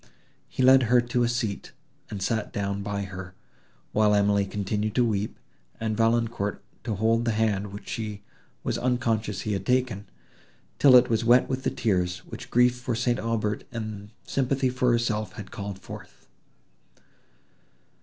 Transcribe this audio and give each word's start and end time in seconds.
He 0.49 0.63
led 0.63 0.81
her 0.89 0.99
to 0.99 1.21
a 1.21 1.29
seat, 1.29 1.73
and 2.09 2.23
sat 2.23 2.51
down 2.51 2.81
by 2.81 3.03
her, 3.03 3.35
while 3.91 4.15
Emily 4.15 4.47
continued 4.47 4.95
to 4.95 5.05
weep, 5.05 5.37
and 5.79 5.95
Valancourt 5.95 6.63
to 6.85 6.95
hold 6.95 7.23
the 7.23 7.33
hand, 7.33 7.67
which 7.71 7.87
she 7.87 8.23
was 8.63 8.79
unconscious 8.79 9.41
he 9.41 9.53
had 9.53 9.63
taken, 9.63 10.09
till 10.79 10.95
it 10.95 11.07
was 11.11 11.23
wet 11.23 11.47
with 11.47 11.61
the 11.61 11.69
tears, 11.69 12.25
which 12.25 12.49
grief 12.49 12.79
for 12.79 12.95
St. 12.95 13.19
Aubert 13.19 13.63
and 13.71 14.09
sympathy 14.25 14.69
for 14.69 14.91
herself 14.91 15.33
had 15.33 15.51
called 15.51 15.77
forth. 15.77 16.25